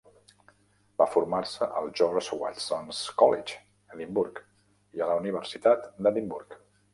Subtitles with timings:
[1.01, 3.59] Va formar-se a al George Watson's College,
[3.97, 4.43] Edimburg,
[4.99, 6.59] i a la Universitat d'Edimburg.